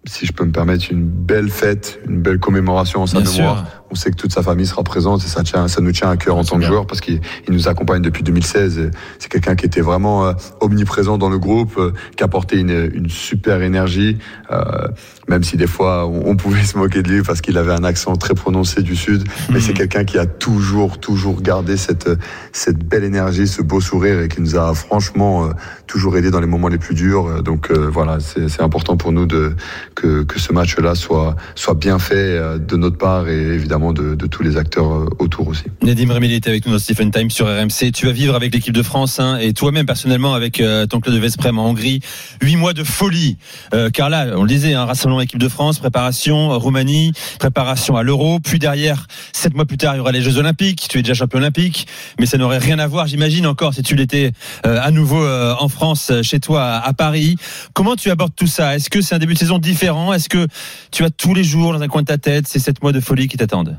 si 0.07 0.25
je 0.25 0.31
peux 0.31 0.45
me 0.45 0.51
permettre, 0.51 0.85
une 0.91 1.03
belle 1.03 1.49
fête, 1.49 1.99
une 2.07 2.21
belle 2.21 2.39
commémoration 2.39 3.01
en 3.01 3.07
sa 3.07 3.21
mémoire. 3.21 3.65
On 3.95 3.97
sait 3.97 4.11
que 4.11 4.17
toute 4.17 4.33
sa 4.33 4.43
famille 4.43 4.65
sera 4.65 4.83
présente 4.83 5.23
et 5.23 5.27
ça, 5.27 5.41
tient, 5.41 5.69
ça 5.69 5.79
nous 5.79 5.93
tient 5.93 6.09
à 6.09 6.17
cœur 6.17 6.35
en 6.35 6.43
C'est 6.43 6.49
tant 6.49 6.59
que 6.59 6.65
joueur 6.65 6.85
parce 6.85 6.99
qu'il 6.99 7.21
il 7.47 7.53
nous 7.53 7.69
accompagne 7.69 8.01
depuis 8.01 8.23
2016. 8.23 8.77
et 8.77 8.91
C'est 9.19 9.31
quelqu'un 9.31 9.55
qui 9.55 9.65
était 9.65 9.79
vraiment 9.79 10.25
euh, 10.25 10.33
omniprésent 10.59 11.17
dans 11.17 11.29
le 11.29 11.39
groupe, 11.39 11.77
euh, 11.77 11.93
qui 12.17 12.23
apportait 12.25 12.57
une, 12.57 12.91
une 12.93 13.09
super 13.09 13.61
énergie, 13.61 14.17
euh, 14.51 14.89
même 15.27 15.43
si 15.43 15.57
des 15.57 15.67
fois 15.67 16.07
on, 16.07 16.31
on 16.31 16.35
pouvait 16.35 16.63
se 16.71 16.77
moquer 16.77 17.01
de 17.01 17.09
lui 17.09 17.21
parce 17.23 17.41
qu'il 17.41 17.57
avait 17.57 17.73
un 17.73 17.83
accent 17.83 18.15
très 18.15 18.33
prononcé 18.33 18.81
du 18.81 18.95
sud. 18.95 19.23
Mais 19.51 19.59
c'est 19.59 19.73
quelqu'un 19.73 20.03
qui 20.03 20.17
a 20.17 20.25
toujours, 20.25 20.99
toujours 20.99 21.41
gardé 21.41 21.77
cette, 21.77 22.09
cette 22.51 22.77
belle 22.79 23.03
énergie, 23.03 23.47
ce 23.47 23.61
beau 23.61 23.81
sourire 23.81 24.21
et 24.21 24.27
qui 24.27 24.41
nous 24.41 24.55
a 24.55 24.73
franchement 24.73 25.45
euh, 25.45 25.49
toujours 25.87 26.17
aidé 26.17 26.31
dans 26.31 26.39
les 26.39 26.47
moments 26.47 26.67
les 26.67 26.77
plus 26.77 26.95
durs. 26.95 27.27
Euh, 27.27 27.41
Donc 27.41 27.71
euh, 27.71 27.89
voilà, 27.91 28.19
c'est 28.19 28.61
important 28.61 28.97
pour 28.97 29.11
nous 29.11 29.25
de 29.25 29.55
que, 29.95 30.23
que 30.23 30.39
ce 30.39 30.51
match-là 30.53 30.95
soit, 30.95 31.35
soit 31.55 31.73
bien 31.75 31.99
fait 31.99 32.15
euh, 32.15 32.57
de 32.57 32.75
notre 32.75 32.97
part 32.97 33.27
et 33.27 33.37
évidemment 33.37 33.93
de, 33.93 34.15
de 34.15 34.27
tous 34.27 34.43
les 34.43 34.57
acteurs 34.57 34.91
euh, 34.93 35.09
autour 35.19 35.47
aussi. 35.47 35.65
Nedim 35.81 36.11
Remili 36.11 36.35
était 36.35 36.49
avec 36.49 36.65
nous 36.65 36.73
dans 36.73 36.79
Stephen 36.79 37.11
Time 37.11 37.29
sur 37.29 37.47
RMC. 37.47 37.91
Tu 37.93 38.05
vas 38.05 38.11
vivre 38.11 38.35
avec 38.35 38.53
l'équipe 38.53 38.73
de 38.73 38.83
France 38.83 39.19
hein, 39.19 39.37
et 39.37 39.53
toi-même 39.53 39.85
personnellement 39.85 40.33
avec 40.33 40.59
euh, 40.59 40.85
ton 40.85 40.99
club 40.99 41.15
de 41.15 41.19
Vesprem 41.19 41.57
en 41.59 41.69
Hongrie. 41.69 41.99
Huit 42.41 42.55
mois 42.55 42.73
de 42.73 42.83
folie. 42.83 43.37
Euh, 43.73 43.89
car 43.89 44.09
là, 44.09 44.27
on 44.35 44.43
le 44.43 44.49
disait, 44.49 44.73
hein, 44.73 44.85
rassemblement 44.85 45.14
équipe 45.21 45.39
de 45.39 45.49
France, 45.49 45.79
préparation 45.79 46.51
euh, 46.51 46.57
Roumanie, 46.57 47.13
préparation 47.39 47.97
à 47.97 48.03
l'Euro. 48.03 48.39
Puis 48.39 48.59
derrière, 48.59 49.07
sept 49.33 49.53
mois 49.53 49.65
plus 49.65 49.77
tard, 49.77 49.95
il 49.95 49.97
y 49.97 50.01
aura 50.01 50.11
les 50.11 50.21
Jeux 50.21 50.37
Olympiques. 50.37 50.87
Tu 50.89 50.99
es 50.99 51.01
déjà 51.01 51.13
champion 51.13 51.39
olympique, 51.39 51.87
mais 52.19 52.25
ça 52.25 52.37
n'aurait 52.37 52.57
rien 52.57 52.79
à 52.79 52.87
voir, 52.87 53.07
j'imagine 53.07 53.47
encore, 53.47 53.73
si 53.73 53.83
tu 53.83 53.95
l'étais 53.95 54.31
euh, 54.65 54.79
à 54.81 54.91
nouveau 54.91 55.23
euh, 55.23 55.55
en 55.59 55.69
France, 55.69 56.11
chez 56.21 56.39
toi 56.39 56.75
à 56.77 56.93
Paris. 56.93 57.35
Comment 57.73 57.95
tu 57.95 58.09
abordes 58.09 58.35
tout 58.35 58.47
ça? 58.47 58.75
Est-ce 58.75 58.89
que 58.89 59.01
c'est 59.01 59.15
un 59.15 59.19
début 59.19 59.33
de 59.33 59.39
saison 59.39 59.59
différent? 59.59 60.13
Est-ce 60.13 60.29
que 60.29 60.47
tu 60.91 61.03
as 61.03 61.09
tous 61.09 61.33
les 61.33 61.43
jours 61.43 61.73
dans 61.73 61.81
un 61.81 61.87
coin 61.87 62.01
de 62.01 62.07
ta 62.07 62.17
tête 62.17 62.47
ces 62.47 62.59
sept 62.59 62.81
mois 62.81 62.91
de 62.91 62.99
folie 62.99 63.27
qui 63.27 63.37
t'attendent? 63.37 63.77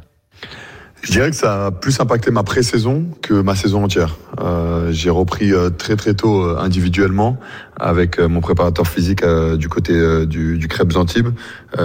Je 1.06 1.12
dirais 1.12 1.30
que 1.30 1.36
ça 1.36 1.66
a 1.66 1.70
plus 1.70 2.00
impacté 2.00 2.32
ma 2.32 2.42
pré-saison 2.42 3.04
que 3.22 3.32
ma 3.34 3.54
saison 3.54 3.84
entière. 3.84 4.16
Euh, 4.40 4.90
j'ai 4.90 5.08
repris 5.08 5.52
euh, 5.52 5.70
très 5.70 5.94
très 5.94 6.14
tôt 6.14 6.42
euh, 6.42 6.58
individuellement 6.58 7.38
avec 7.78 8.18
euh, 8.18 8.26
mon 8.26 8.40
préparateur 8.40 8.88
physique 8.88 9.22
euh, 9.22 9.56
du 9.56 9.68
côté 9.68 9.92
euh, 9.92 10.26
du, 10.26 10.58
du 10.58 10.66
Crêpes 10.66 10.96
Antibes, 10.96 11.28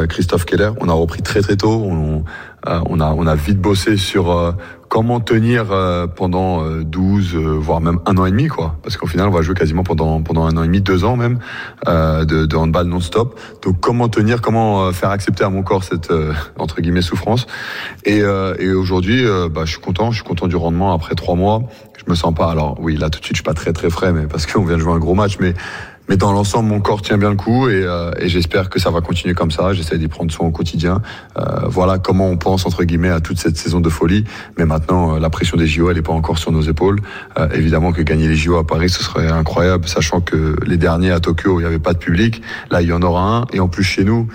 Christophe 0.09 0.45
Keller. 0.45 0.71
On 0.79 0.89
a 0.89 0.93
repris 0.93 1.21
très 1.21 1.41
très 1.41 1.55
tôt. 1.55 1.83
On, 1.85 2.23
on 2.65 2.99
a 2.99 3.13
on 3.13 3.27
a 3.27 3.35
vite 3.35 3.59
bossé 3.59 3.95
sur 3.95 4.55
comment 4.91 5.21
tenir 5.21 5.71
euh, 5.71 6.05
pendant 6.05 6.65
euh, 6.65 6.83
12 6.83 7.33
euh, 7.33 7.39
voire 7.57 7.79
même 7.79 7.99
un 8.05 8.17
an 8.17 8.25
et 8.25 8.31
demi 8.31 8.47
quoi. 8.47 8.75
Parce 8.83 8.97
qu'au 8.97 9.07
final 9.07 9.29
on 9.29 9.31
va 9.31 9.41
jouer 9.41 9.55
quasiment 9.55 9.83
pendant 9.83 10.21
pendant 10.21 10.43
un 10.45 10.57
an 10.57 10.63
et 10.63 10.67
demi, 10.67 10.81
deux 10.81 11.05
ans 11.05 11.15
même 11.15 11.39
euh, 11.87 12.25
de, 12.25 12.55
handball 12.57 12.87
non-stop. 12.87 13.39
Donc 13.63 13.79
comment 13.79 14.09
tenir, 14.09 14.41
comment 14.41 14.83
euh, 14.83 14.91
faire 14.91 15.11
accepter 15.11 15.45
à 15.45 15.49
mon 15.49 15.63
corps 15.63 15.85
cette 15.85 16.11
euh, 16.11 16.33
entre 16.57 16.81
guillemets 16.81 17.01
souffrance. 17.01 17.47
Et, 18.03 18.21
euh, 18.21 18.53
aujourd'hui, 18.77 19.25
euh, 19.25 19.47
bah, 19.47 19.61
je 19.63 19.71
suis 19.71 19.81
content. 19.81 20.11
Je 20.11 20.17
suis 20.17 20.27
content 20.27 20.47
du 20.47 20.57
rendement 20.57 20.93
après 20.93 21.15
trois 21.15 21.35
mois. 21.35 21.63
Je 21.97 22.09
me 22.09 22.15
sens 22.15 22.33
pas. 22.33 22.51
Alors 22.51 22.77
oui, 22.81 22.97
là 22.97 23.09
tout 23.09 23.19
de 23.19 23.25
suite, 23.25 23.37
je 23.37 23.41
suis 23.41 23.45
pas 23.45 23.53
très 23.53 23.71
très 23.71 23.89
frais, 23.89 24.11
mais 24.11 24.27
parce 24.27 24.45
qu'on 24.51 24.65
vient 24.65 24.75
de 24.75 24.81
jouer 24.81 24.93
un 24.93 24.99
gros 24.99 25.15
match, 25.15 25.37
mais 25.39 25.53
mais 26.09 26.17
dans 26.17 26.31
l'ensemble, 26.33 26.69
mon 26.69 26.81
corps 26.81 27.01
tient 27.01 27.17
bien 27.17 27.29
le 27.29 27.35
coup 27.35 27.69
et, 27.69 27.83
euh, 27.83 28.11
et 28.19 28.27
j'espère 28.27 28.69
que 28.69 28.79
ça 28.79 28.89
va 28.89 29.01
continuer 29.01 29.33
comme 29.33 29.51
ça. 29.51 29.73
J'essaie 29.73 29.97
d'y 29.97 30.07
prendre 30.07 30.31
soin 30.31 30.47
au 30.47 30.51
quotidien. 30.51 31.01
Euh, 31.37 31.43
voilà 31.67 31.99
comment 31.99 32.27
on 32.27 32.37
pense 32.37 32.65
entre 32.65 32.83
guillemets 32.83 33.09
à 33.09 33.19
toute 33.19 33.39
cette 33.39 33.57
saison 33.57 33.79
de 33.79 33.89
folie. 33.89 34.25
Mais 34.57 34.65
maintenant, 34.65 35.15
euh, 35.15 35.19
la 35.19 35.29
pression 35.29 35.57
des 35.57 35.67
JO, 35.67 35.89
elle 35.89 35.97
est 35.97 36.01
pas 36.01 36.13
encore 36.13 36.37
sur 36.37 36.51
nos 36.51 36.61
épaules. 36.61 36.99
Évidemment 37.53 37.91
que 37.91 38.01
gagner 38.01 38.27
les 38.27 38.35
JO 38.35 38.57
à 38.57 38.65
Paris, 38.65 38.89
ce 38.89 39.03
serait 39.03 39.29
incroyable, 39.29 39.87
sachant 39.87 40.21
que 40.21 40.55
les 40.65 40.77
derniers 40.77 41.11
à 41.11 41.19
Tokyo, 41.19 41.59
il 41.59 41.63
n'y 41.63 41.67
avait 41.67 41.79
pas 41.79 41.93
de 41.93 41.97
public. 41.97 42.41
Là, 42.69 42.81
il 42.81 42.89
y 42.89 42.93
en 42.93 43.01
aura 43.01 43.21
un 43.21 43.45
et 43.53 43.59
en 43.59 43.67
plus 43.67 43.83
chez 43.83 44.03
nous. 44.03 44.27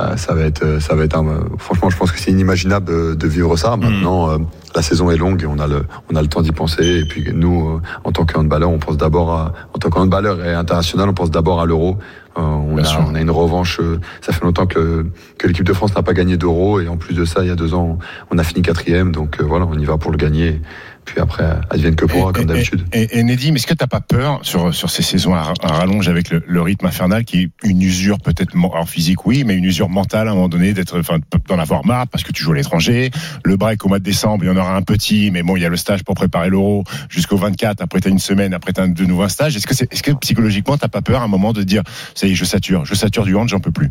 Euh, 0.00 0.16
ça 0.16 0.34
va 0.34 0.42
être, 0.42 0.64
euh, 0.64 0.80
ça 0.80 0.96
va 0.96 1.04
être. 1.04 1.16
un- 1.16 1.44
franchement, 1.58 1.88
je 1.88 1.96
pense 1.96 2.10
que 2.10 2.18
c'est 2.18 2.32
inimaginable 2.32 3.16
de, 3.16 3.26
vivre 3.28 3.56
ça. 3.56 3.76
Maintenant, 3.76 4.28
euh, 4.30 4.38
la 4.74 4.82
saison 4.82 5.08
est 5.12 5.16
longue 5.16 5.42
et 5.42 5.46
on 5.46 5.58
a 5.60 5.68
le, 5.68 5.84
on 6.12 6.16
a 6.16 6.22
le 6.22 6.26
temps 6.26 6.42
d'y 6.42 6.50
penser. 6.50 6.84
Et 7.00 7.04
puis 7.04 7.24
nous, 7.32 7.68
euh, 7.76 7.80
en 8.02 8.10
tant 8.10 8.24
que 8.24 8.36
handballeur, 8.36 8.70
on 8.70 8.78
pense 8.80 8.96
d'abord 8.96 9.32
à, 9.32 9.52
en 9.72 9.78
tant 9.78 9.90
que 9.90 9.98
handballeur 10.00 10.44
et 10.44 10.52
international, 10.52 11.08
on 11.08 11.14
pense 11.14 11.30
d'abord 11.30 11.60
à 11.60 11.66
l'euro. 11.66 11.96
Euh, 12.36 12.40
on, 12.40 12.74
a, 12.78 12.82
on 13.08 13.14
a 13.14 13.20
une 13.20 13.30
revanche. 13.30 13.78
euh, 13.80 14.00
Ça 14.20 14.32
fait 14.32 14.44
longtemps 14.44 14.66
que, 14.66 15.06
que 15.38 15.46
l'équipe 15.46 15.64
de 15.64 15.72
France 15.72 15.94
n'a 15.94 16.02
pas 16.02 16.12
gagné 16.14 16.36
d'euro 16.36 16.80
et 16.80 16.88
en 16.88 16.96
plus 16.96 17.14
de 17.14 17.24
ça, 17.24 17.42
il 17.42 17.46
y 17.48 17.52
a 17.52 17.54
deux 17.54 17.74
ans, 17.74 17.98
on 18.32 18.38
a 18.38 18.42
fini 18.42 18.62
quatrième. 18.62 19.12
Donc 19.12 19.38
euh, 19.40 19.44
voilà, 19.46 19.64
on 19.70 19.78
y 19.78 19.84
va 19.84 19.96
pour 19.96 20.10
le 20.10 20.16
gagner. 20.16 20.60
Puis 21.04 21.20
après, 21.20 21.44
advienne 21.70 21.96
que 21.96 22.06
pourra, 22.06 22.32
comme 22.32 22.46
d'habitude. 22.46 22.84
Et, 22.92 23.02
et, 23.02 23.18
et 23.18 23.22
Nedim, 23.22 23.54
est-ce 23.54 23.66
que 23.66 23.74
t'as 23.74 23.86
pas 23.86 24.00
peur 24.00 24.40
sur, 24.42 24.74
sur 24.74 24.90
ces 24.90 25.02
saisons 25.02 25.34
à, 25.34 25.52
à 25.62 25.72
rallonge 25.72 26.08
avec 26.08 26.30
le, 26.30 26.42
le 26.46 26.62
rythme 26.62 26.86
infernal 26.86 27.24
qui 27.24 27.42
est 27.42 27.50
une 27.62 27.82
usure 27.82 28.18
peut-être 28.18 28.54
en 28.56 28.86
physique, 28.86 29.26
oui, 29.26 29.44
mais 29.44 29.56
une 29.56 29.64
usure 29.64 29.88
mentale 29.88 30.28
à 30.28 30.32
un 30.32 30.34
moment 30.34 30.48
donné 30.48 30.72
d'être, 30.72 30.98
enfin, 30.98 31.18
d'en 31.48 31.58
avoir 31.58 31.84
marre 31.84 32.08
parce 32.08 32.24
que 32.24 32.32
tu 32.32 32.42
joues 32.42 32.52
à 32.52 32.56
l'étranger. 32.56 33.10
Le 33.44 33.56
break 33.56 33.84
au 33.84 33.88
mois 33.88 33.98
de 33.98 34.04
décembre, 34.04 34.44
il 34.44 34.48
y 34.48 34.50
en 34.50 34.56
aura 34.56 34.74
un 34.74 34.82
petit, 34.82 35.30
mais 35.30 35.42
bon, 35.42 35.56
il 35.56 35.62
y 35.62 35.66
a 35.66 35.68
le 35.68 35.76
stage 35.76 36.04
pour 36.04 36.14
préparer 36.14 36.48
l'euro 36.48 36.84
jusqu'au 37.08 37.36
24. 37.36 37.82
Après, 37.82 38.00
t'as 38.00 38.10
une 38.10 38.18
semaine, 38.18 38.54
après 38.54 38.72
t'as 38.72 38.86
de 38.86 39.04
nouveau 39.04 39.22
un 39.22 39.28
stage. 39.28 39.56
Est-ce 39.56 39.66
que 39.66 39.74
c'est, 39.74 39.92
est-ce 39.92 40.02
que 40.02 40.12
psychologiquement 40.12 40.76
t'as 40.76 40.88
pas 40.88 41.02
peur 41.02 41.20
à 41.20 41.24
un 41.24 41.28
moment 41.28 41.52
de 41.52 41.62
dire, 41.62 41.82
ça 42.14 42.26
y 42.26 42.32
est, 42.32 42.34
je 42.34 42.44
sature, 42.44 42.84
je 42.84 42.94
sature 42.94 43.24
du 43.24 43.34
hand, 43.36 43.48
j'en 43.48 43.60
peux 43.60 43.72
plus? 43.72 43.90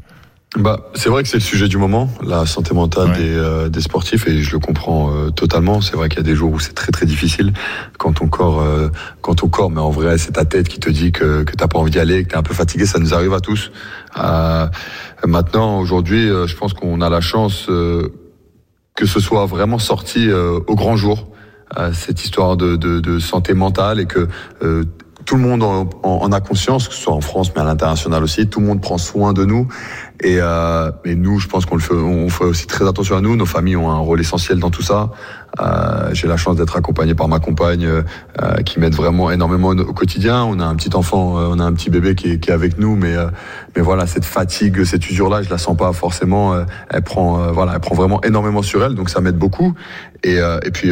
Bah, 0.55 0.81
c'est 0.93 1.10
vrai 1.10 1.24
que 1.24 1.29
c'est 1.29 1.38
le 1.38 1.41
sujet 1.43 1.67
du 1.67 1.77
moment, 1.77 2.10
la 2.22 2.45
santé 2.45 2.75
mentale 2.75 3.10
Ouais. 3.10 3.17
des, 3.17 3.33
euh, 3.36 3.69
des 3.69 3.81
sportifs, 3.81 4.27
et 4.27 4.43
je 4.43 4.51
le 4.51 4.60
comprends 4.60 5.12
euh, 5.12 5.31
totalement. 5.31 5.81
C'est 5.81 5.95
vrai 5.95 6.10
qu'il 6.10 6.19
y 6.19 6.22
a 6.22 6.24
des 6.24 6.36
jours 6.36 6.51
où 6.51 6.60
c'est 6.60 6.74
très 6.74 6.91
très 6.91 7.07
difficile 7.07 7.53
quand 7.98 8.13
ton 8.13 8.27
corps, 8.27 8.62
euh, 8.62 8.89
quand 9.22 9.33
ton 9.33 9.48
corps, 9.50 9.72
mais 9.72 9.79
en 9.81 9.89
vrai, 9.89 10.19
c'est 10.19 10.33
ta 10.33 10.45
tête 10.45 10.67
qui 10.69 10.79
te 10.79 10.91
dit 10.91 11.12
que 11.12 11.41
que 11.43 11.53
t'as 11.55 11.67
pas 11.67 11.79
envie 11.79 11.89
d'y 11.89 11.98
aller, 12.00 12.24
que 12.24 12.29
t'es 12.29 12.36
un 12.38 12.43
peu 12.43 12.53
fatigué. 12.53 12.86
Ça 12.86 13.00
nous 13.00 13.15
arrive 13.15 13.33
à 13.33 13.39
tous. 13.39 13.72
Euh, 14.19 14.67
maintenant, 15.25 15.79
aujourd'hui, 15.79 16.29
euh, 16.29 16.45
je 16.45 16.55
pense 16.55 16.74
qu'on 16.74 17.01
a 17.01 17.10
la 17.10 17.22
chance 17.22 17.65
euh, 17.69 18.10
que 18.95 19.07
ce 19.07 19.19
soit 19.19 19.48
vraiment 19.48 19.79
sorti 19.79 20.29
euh, 20.29 20.60
au 20.67 20.75
grand 20.75 20.95
jour. 20.98 21.29
euh, 21.77 21.91
cette 21.93 22.24
histoire 22.24 22.55
de, 22.57 22.75
de, 22.75 23.00
de 23.00 23.17
santé 23.17 23.55
mentale 23.55 24.00
et 24.00 24.05
que 24.05 24.27
euh, 24.62 24.83
tout 25.25 25.36
le 25.36 25.42
monde 25.42 25.63
en, 25.63 25.89
en- 26.03 26.32
a 26.32 26.39
conscience, 26.42 26.88
que 26.88 26.94
ce 26.94 27.01
soit 27.01 27.13
en 27.13 27.22
France 27.22 27.51
mais 27.56 27.62
à 27.62 27.65
l'international 27.65 28.24
aussi. 28.24 28.48
Tout 28.48 28.60
le 28.60 28.65
monde 28.68 28.82
prend 28.82 28.98
soin 28.98 29.34
de 29.34 29.46
nous. 29.46 29.68
Et, 30.22 30.38
euh, 30.39 30.92
et 31.06 31.15
nous, 31.15 31.39
je 31.39 31.48
pense 31.48 31.65
qu'on 31.65 31.75
le 31.75 31.82
fait, 31.82 31.94
on 31.94 32.30
fait 32.30 32.46
aussi 32.46 32.65
très 32.68 32.88
attention 32.88 33.18
à 33.18 33.22
nous. 33.22 33.36
Nos 33.36 33.46
familles 33.46 33.75
ont 33.75 33.92
un 33.92 33.98
rôle 34.00 34.20
essentiel 34.22 34.58
dans 34.60 34.70
tout 34.70 34.82
ça. 34.82 35.12
Euh, 35.60 36.10
J'ai 36.13 36.27
la 36.27 36.38
chance 36.38 36.56
d'être 36.56 36.75
accompagné 36.77 37.13
par 37.13 37.27
ma 37.27 37.39
compagne, 37.39 37.86
euh, 37.86 38.01
qui 38.65 38.80
m'aide 38.80 38.96
vraiment 38.96 39.32
énormément 39.32 39.70
au 39.70 39.94
quotidien. 39.94 40.44
On 40.44 40.60
a 40.60 40.65
un 40.65 40.75
petit 40.75 40.96
enfant, 40.96 41.38
euh, 41.38 41.48
on 41.51 41.60
a 41.60 41.63
un 41.63 41.74
petit 41.74 41.89
bébé 41.89 42.15
qui 42.15 42.32
est, 42.32 42.39
qui 42.39 42.50
est 42.50 42.53
avec 42.53 42.77
nous, 42.80 42.96
mais 42.96 43.15
euh, 43.15 43.27
mais 43.75 43.82
voilà, 43.82 44.08
cette 44.08 44.25
fatigue, 44.25 44.84
cette 44.86 45.10
usure-là, 45.10 45.42
je 45.44 45.50
la 45.50 45.58
sens 45.58 45.75
pas 45.77 45.92
forcément. 45.94 46.53
euh, 46.53 46.63
elle 46.89 47.01
prend, 47.03 47.51
voilà, 47.51 47.74
elle 47.75 47.82
prend 47.82 47.96
vraiment 47.96 48.22
énormément 48.24 48.62
sur 48.62 48.84
elle, 48.84 48.96
donc 48.96 49.10
ça 49.10 49.20
m'aide 49.22 49.38
beaucoup. 49.38 49.74
Et 50.24 50.38
et 50.38 50.72
puis 50.72 50.92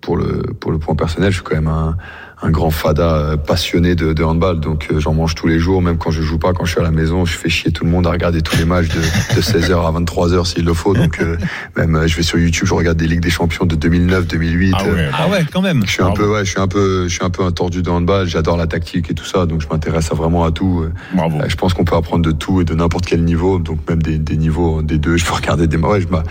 pour 0.00 0.16
le 0.16 0.42
pour 0.60 0.72
le 0.72 0.78
point 0.78 0.94
personnel, 0.96 1.30
je 1.30 1.36
suis 1.36 1.44
quand 1.44 1.54
même 1.54 1.68
un 1.68 1.96
un 2.42 2.50
grand 2.50 2.70
fada 2.70 3.14
euh, 3.14 3.36
passionné 3.36 3.94
de, 3.94 4.12
de 4.12 4.22
handball, 4.24 4.60
donc 4.60 4.88
euh, 4.92 5.00
j'en 5.00 5.14
mange 5.14 5.34
tous 5.34 5.46
les 5.46 5.58
jours, 5.58 5.80
même 5.80 5.96
quand 5.98 6.10
je 6.10 6.20
joue 6.20 6.38
pas, 6.38 6.52
quand 6.52 6.64
je 6.64 6.72
suis 6.72 6.80
à 6.80 6.82
la 6.82 6.90
maison, 6.90 7.24
je 7.24 7.36
fais 7.38 7.48
chier 7.48 7.70
tout 7.72 7.84
le 7.84 7.90
monde 7.90 8.06
à 8.06 8.10
regarder 8.10 8.42
tous 8.42 8.56
les 8.58 8.64
matchs 8.64 8.88
de, 8.88 9.00
de 9.36 9.40
16h 9.40 9.72
à 9.72 9.98
23h 10.00 10.44
s'il 10.44 10.64
le 10.64 10.74
faut. 10.74 10.94
Donc 10.94 11.20
euh, 11.20 11.36
même 11.76 11.96
euh, 11.96 12.06
je 12.06 12.16
vais 12.16 12.22
sur 12.22 12.38
YouTube, 12.38 12.66
je 12.66 12.74
regarde 12.74 12.98
des 12.98 13.06
ligues 13.06 13.20
des 13.20 13.30
champions 13.30 13.64
de 13.64 13.74
2009, 13.76 14.26
2008. 14.26 14.74
Ah 14.76 14.82
euh, 14.84 14.94
ouais. 14.94 15.08
Ah 15.14 15.28
ouais, 15.28 15.46
quand 15.50 15.62
même. 15.62 15.82
je 15.86 15.90
suis 15.92 16.02
un 16.02 16.06
Bravo. 16.10 16.22
peu, 16.22 16.32
ouais, 16.34 16.44
je 16.44 16.50
suis 16.50 16.60
un 16.60 16.68
peu, 16.68 17.04
je 17.08 17.14
suis 17.14 17.24
un 17.24 17.30
peu 17.30 17.44
un 17.44 17.52
tordu 17.52 17.82
de 17.82 17.88
handball. 17.90 18.26
J'adore 18.26 18.56
la 18.56 18.66
tactique 18.66 19.10
et 19.10 19.14
tout 19.14 19.24
ça, 19.24 19.46
donc 19.46 19.60
je 19.62 19.68
m'intéresse 19.68 20.10
à 20.10 20.14
vraiment 20.14 20.44
à 20.44 20.50
tout. 20.50 20.82
Euh, 20.82 20.92
Bravo. 21.14 21.38
je 21.46 21.54
pense 21.56 21.72
qu'on 21.72 21.84
peut 21.84 21.96
apprendre 21.96 22.24
de 22.24 22.32
tout 22.32 22.60
et 22.60 22.64
de 22.64 22.74
n'importe 22.74 23.06
quel 23.06 23.22
niveau, 23.24 23.58
donc 23.58 23.78
même 23.88 24.02
des, 24.02 24.18
des 24.18 24.36
niveaux 24.36 24.82
des 24.82 24.98
deux. 24.98 25.16
Je 25.16 25.24
peux 25.24 25.34
regarder 25.34 25.66
des, 25.66 25.76
ouais, 25.76 26.00
je 26.00 26.08
m'a- 26.08 26.24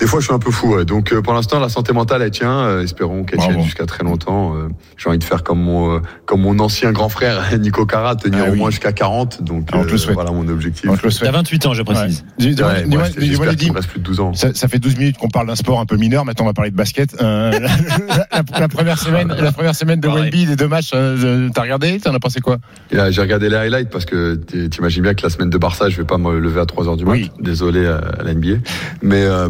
des 0.00 0.06
fois, 0.06 0.20
je 0.20 0.24
suis 0.26 0.34
un 0.34 0.38
peu 0.38 0.50
fou. 0.50 0.74
ouais. 0.74 0.84
Donc, 0.84 1.12
euh, 1.12 1.20
pour 1.22 1.34
l'instant, 1.34 1.60
la 1.60 1.68
santé 1.68 1.92
mentale, 1.92 2.22
elle 2.22 2.30
tient. 2.30 2.60
Euh, 2.60 2.82
espérons 2.82 3.24
qu'elle 3.24 3.38
tienne 3.38 3.62
jusqu'à 3.62 3.84
très 3.86 4.02
longtemps. 4.02 4.56
Euh, 4.56 4.68
J'ai 4.96 5.08
envie 5.08 5.18
de 5.18 5.24
faire 5.24 5.42
comme 5.42 5.60
mon, 5.60 5.96
euh, 5.96 6.00
comme 6.26 6.40
mon 6.40 6.58
ancien 6.58 6.90
grand 6.92 7.08
frère 7.08 7.42
Nico 7.58 7.84
Cara, 7.86 8.16
tenir 8.16 8.44
Ah 8.46 8.50
au 8.50 8.54
moins 8.54 8.70
jusqu'à 8.70 8.92
40. 8.92 9.42
Donc, 9.42 9.68
Ah, 9.72 9.78
on 9.78 9.84
te 9.84 9.92
le 9.92 10.12
voilà 10.14 10.30
mon 10.32 10.48
objectif. 10.48 10.88
On 10.90 10.96
te 10.96 11.04
le 11.04 11.10
souhaite. 11.10 11.30
T'as 11.30 11.36
28 11.36 11.66
ans, 11.66 11.74
je 11.74 11.82
précise. 11.82 12.24
Ouais. 12.38 12.46
Ouais, 12.96 13.02
reste 13.74 13.88
plus 13.90 13.98
de 14.00 14.04
12 14.04 14.20
ans. 14.20 14.34
Ça, 14.34 14.54
ça 14.54 14.68
fait 14.68 14.78
12 14.78 14.96
minutes 14.96 15.18
qu'on 15.18 15.28
parle 15.28 15.46
d'un 15.46 15.54
sport 15.56 15.80
un 15.80 15.86
peu 15.86 15.96
mineur. 15.96 16.24
Maintenant, 16.24 16.44
on 16.46 16.48
va 16.48 16.54
parler 16.54 16.70
de 16.70 16.76
basket. 16.76 17.20
Euh, 17.20 17.50
la, 18.08 18.26
la- 18.32 18.60
la 18.60 18.68
première 18.68 18.98
semaine, 18.98 19.28
la 19.38 19.52
première 19.52 19.74
semaine 19.74 20.00
de. 20.00 20.08
Wemby, 20.08 20.46
des 20.46 20.56
deux 20.56 20.68
matchs, 20.68 20.90
euh, 20.94 21.48
t'as 21.54 21.62
regardé? 21.62 21.98
T'en 22.00 22.14
as 22.14 22.18
pensé 22.20 22.40
quoi? 22.40 22.56
J'ai 22.90 23.20
regardé 23.20 23.48
les 23.48 23.56
highlights 23.56 23.90
parce 23.90 24.04
que 24.06 24.34
t'imagines 24.34 25.02
bien 25.02 25.14
que 25.14 25.22
la 25.22 25.30
semaine 25.30 25.50
de 25.50 25.58
Barça, 25.58 25.88
je 25.88 25.96
vais 25.96 26.04
pas 26.04 26.18
me 26.18 26.38
lever 26.38 26.60
à 26.60 26.66
3 26.66 26.88
heures 26.88 26.96
du 26.96 27.04
mat. 27.04 27.12
Oui. 27.12 27.30
Désolé 27.40 27.86
à, 27.86 27.98
à 28.18 28.22
la 28.22 28.34
NBA. 28.34 28.56
Mais, 29.02 29.24
euh, 29.24 29.48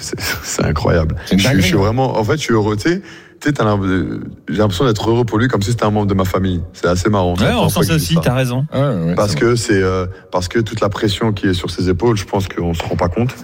c'est- 0.00 0.20
c'est 0.42 0.64
incroyable. 0.64 1.16
Je, 1.30 1.36
je 1.60 1.60
suis 1.66 1.76
vraiment, 1.76 2.18
en 2.18 2.24
fait, 2.24 2.36
je 2.36 2.42
suis 2.42 2.54
heureux. 2.54 2.76
Tu 2.76 2.90
sais, 2.90 3.00
tu 3.40 3.48
sais, 3.48 3.52
t'as 3.52 3.64
l'im- 3.64 3.80
euh, 3.82 4.20
j'ai 4.48 4.58
l'impression 4.58 4.84
d'être 4.86 5.10
heureux 5.10 5.24
pour 5.24 5.38
lui 5.38 5.48
comme 5.48 5.62
si 5.62 5.70
c'était 5.70 5.84
un 5.84 5.90
membre 5.90 6.06
de 6.06 6.14
ma 6.14 6.24
famille. 6.24 6.62
C'est 6.72 6.86
assez 6.86 7.10
marrant. 7.10 7.34
Ouais, 7.34 7.52
on 7.54 7.68
sent 7.68 7.80
que 7.80 7.86
ça 7.86 7.94
aussi, 7.94 8.14
t'as 8.22 8.34
raison. 8.34 8.66
Ah, 8.72 8.92
ouais, 8.92 9.14
Parce 9.14 9.34
que 9.34 9.56
c'est 9.56 9.82
euh, 9.82 10.06
parce 10.32 10.48
que 10.48 10.58
toute 10.60 10.80
la 10.80 10.88
pression 10.88 11.32
qui 11.32 11.46
est 11.48 11.54
sur 11.54 11.70
ses 11.70 11.88
épaules, 11.90 12.16
je 12.16 12.24
pense 12.24 12.48
qu'on 12.48 12.72
se 12.74 12.82
rend 12.82 12.96
pas 12.96 13.08
compte. 13.08 13.34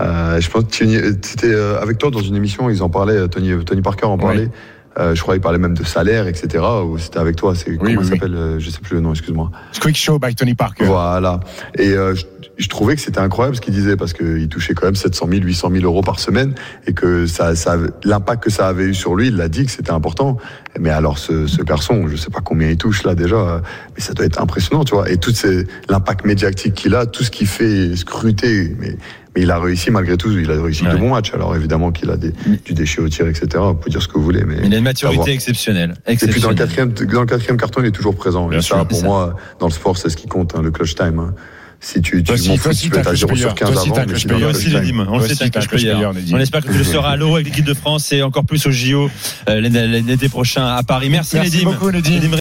Euh, 0.00 0.40
je 0.40 0.50
pense 0.50 0.64
que 0.64 0.68
tu- 0.70 1.46
euh, 1.46 1.80
avec 1.80 1.98
toi 1.98 2.10
dans 2.10 2.20
une 2.20 2.34
émission, 2.34 2.68
ils 2.70 2.82
en 2.82 2.88
parlaient. 2.88 3.28
Tony 3.28 3.52
Tony 3.64 3.82
Parker 3.82 4.06
en 4.06 4.18
parlait. 4.18 4.50
Euh, 4.98 5.14
je 5.14 5.20
crois 5.20 5.34
qu'il 5.34 5.42
parlait 5.42 5.58
même 5.58 5.76
de 5.76 5.84
salaire, 5.84 6.26
etc. 6.26 6.64
Ou 6.84 6.98
c'était 6.98 7.18
avec 7.18 7.36
toi. 7.36 7.54
C'est 7.54 7.76
comment 7.76 7.84
oui, 7.84 7.92
il 7.92 7.98
oui. 7.98 8.06
s'appelle 8.06 8.34
euh, 8.34 8.58
Je 8.58 8.70
sais 8.70 8.80
plus 8.80 8.94
le 8.94 9.00
nom. 9.00 9.12
Excuse-moi. 9.12 9.50
Quick 9.80 9.96
Show 9.96 10.18
by 10.18 10.34
Tony 10.34 10.54
Parker. 10.54 10.84
Voilà. 10.84 11.40
Et 11.78 11.90
euh, 11.90 12.14
je, 12.14 12.24
je 12.56 12.68
trouvais 12.68 12.94
que 12.94 13.02
c'était 13.02 13.20
incroyable 13.20 13.56
ce 13.56 13.60
qu'il 13.60 13.74
disait 13.74 13.96
parce 13.96 14.14
qu'il 14.14 14.48
touchait 14.48 14.74
quand 14.74 14.86
même 14.86 14.94
700 14.94 15.28
000, 15.30 15.42
800 15.42 15.70
000 15.72 15.84
euros 15.84 16.00
par 16.00 16.18
semaine 16.18 16.54
et 16.86 16.94
que 16.94 17.26
ça, 17.26 17.54
ça, 17.54 17.76
l'impact 18.04 18.44
que 18.44 18.50
ça 18.50 18.68
avait 18.68 18.84
eu 18.84 18.94
sur 18.94 19.14
lui, 19.14 19.28
il 19.28 19.36
l'a 19.36 19.48
dit 19.48 19.66
que 19.66 19.70
c'était 19.70 19.90
important. 19.90 20.38
Mais 20.80 20.90
alors 20.90 21.18
ce, 21.18 21.46
ce 21.46 21.62
garçon, 21.62 22.08
je 22.08 22.16
sais 22.16 22.30
pas 22.30 22.40
combien 22.40 22.70
il 22.70 22.78
touche 22.78 23.04
là 23.04 23.14
déjà, 23.14 23.62
mais 23.94 24.02
ça 24.02 24.14
doit 24.14 24.24
être 24.24 24.40
impressionnant, 24.40 24.84
tu 24.84 24.94
vois. 24.94 25.10
Et 25.10 25.18
tout 25.18 25.32
l'impact 25.88 26.24
médiatique 26.24 26.74
qu'il 26.74 26.94
a, 26.94 27.06
tout 27.06 27.22
ce 27.22 27.30
qu'il 27.30 27.46
fait 27.46 27.96
scruter, 27.96 28.74
mais 28.78 28.96
mais 29.36 29.42
il 29.42 29.50
a 29.50 29.58
réussi 29.60 29.90
malgré 29.90 30.16
tout, 30.16 30.30
il 30.30 30.50
a 30.50 30.62
réussi 30.62 30.82
Ouais. 30.84 30.92
de 30.92 30.96
bons 30.96 31.10
matchs. 31.10 31.32
Alors 31.34 31.54
évidemment 31.54 31.92
qu'il 31.92 32.10
a 32.10 32.16
des, 32.16 32.32
du 32.64 32.72
déchet 32.72 33.00
au 33.02 33.08
tir, 33.08 33.26
etc. 33.28 33.46
Vous 33.56 33.74
pouvez 33.74 33.90
dire 33.90 34.02
ce 34.02 34.08
que 34.08 34.14
vous 34.14 34.24
voulez, 34.24 34.44
mais 34.44 34.56
Il 34.64 34.74
a 34.74 34.78
une 34.78 34.84
maturité 34.84 35.32
exceptionnelle. 35.32 35.94
Et 36.08 36.16
puis 36.16 36.40
dans 36.40 36.48
le 36.48 36.54
quatrième, 36.54 36.92
dans 36.92 37.20
le 37.20 37.26
quatrième 37.26 37.56
carton, 37.58 37.80
il 37.82 37.86
est 37.86 37.90
toujours 37.92 38.14
présent. 38.16 38.48
Bien 38.48 38.58
et 38.58 38.62
ça, 38.62 38.84
pour 38.84 38.98
ça. 38.98 39.04
moi, 39.04 39.36
dans 39.60 39.66
le 39.66 39.72
sport, 39.72 39.98
c'est 39.98 40.08
ce 40.08 40.16
qui 40.16 40.26
compte, 40.26 40.54
hein, 40.56 40.62
le 40.62 40.70
clutch 40.70 40.94
time. 40.94 41.18
hein. 41.18 41.34
Si 41.78 42.00
tu, 42.00 42.22
tu 42.22 42.32
fous, 42.38 42.68
aussi, 42.70 42.84
tu 42.84 42.90
peux 42.90 42.96
à 43.06 43.10
un 43.10 43.14
0 43.14 43.26
clutch 43.34 43.40
sur 43.40 43.54
player. 43.54 43.54
15 43.54 43.70
Toi 43.72 43.80
aussi, 43.82 43.90
t'as 43.92 44.00
avant, 44.00 44.10
mais 44.12 44.18
si 44.18 44.26
aussi, 44.68 44.74
Nedim. 44.74 45.06
On 45.10 45.18
le 45.18 45.28
sait. 45.28 45.44
On 46.32 46.38
espère 46.38 46.62
que 46.64 46.72
tu 46.72 46.78
le 46.78 46.84
seras 46.84 47.10
à 47.10 47.16
l'euro 47.16 47.34
avec 47.34 47.46
l'équipe 47.48 47.66
de 47.66 47.74
France 47.74 48.10
et 48.12 48.22
encore 48.22 48.44
plus 48.46 48.64
au 48.66 48.70
JO 48.70 49.10
euh, 49.50 49.60
l'été 49.60 50.30
prochain 50.30 50.66
à 50.66 50.82
Paris. 50.82 51.10
Merci, 51.10 51.36
Merci 51.36 51.58
Nedim. 51.58 51.70
beaucoup, 51.70 51.90
Nedim. 51.90 52.12
Nedim 52.12 52.32